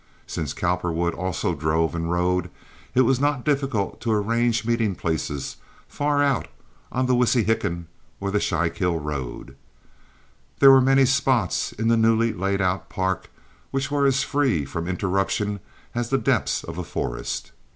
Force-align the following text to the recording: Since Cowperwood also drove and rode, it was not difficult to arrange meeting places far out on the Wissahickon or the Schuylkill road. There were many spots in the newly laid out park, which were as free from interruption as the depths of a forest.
Since 0.25 0.55
Cowperwood 0.55 1.13
also 1.13 1.53
drove 1.53 1.93
and 1.93 2.11
rode, 2.11 2.49
it 2.95 3.01
was 3.01 3.19
not 3.19 3.45
difficult 3.45 4.01
to 4.01 4.11
arrange 4.11 4.65
meeting 4.65 4.95
places 4.95 5.57
far 5.87 6.23
out 6.23 6.47
on 6.91 7.05
the 7.05 7.13
Wissahickon 7.13 7.85
or 8.19 8.31
the 8.31 8.41
Schuylkill 8.41 8.97
road. 8.99 9.55
There 10.57 10.71
were 10.71 10.81
many 10.81 11.05
spots 11.05 11.71
in 11.73 11.87
the 11.87 11.97
newly 11.97 12.33
laid 12.33 12.61
out 12.61 12.89
park, 12.89 13.29
which 13.69 13.91
were 13.91 14.07
as 14.07 14.23
free 14.23 14.65
from 14.65 14.87
interruption 14.87 15.59
as 15.93 16.09
the 16.09 16.17
depths 16.17 16.63
of 16.63 16.79
a 16.79 16.83
forest. 16.83 17.51